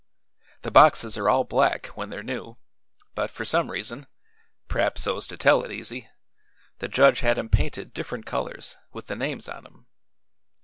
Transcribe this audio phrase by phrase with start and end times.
[0.63, 2.57] The boxes are all black, when they're new,
[3.13, 4.07] but for some reason
[4.67, 6.09] p'raps so's to tell it easy
[6.79, 9.85] the judge had 'em painted different colors, with the names on 'em.